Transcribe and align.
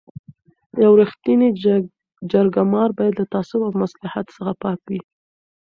یو 0.83 0.91
رښتینی 1.01 1.49
جرګه 2.31 2.61
مار 2.73 2.89
باید 2.97 3.13
له 3.19 3.25
تعصب 3.33 3.59
او 3.67 3.71
مصلحت 3.83 4.25
څخه 4.37 4.51
پاک 4.63 4.79
وي. 4.89 4.99